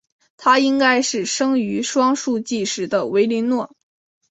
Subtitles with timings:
[0.35, 3.75] 她应该是生于双树纪时的维林诺。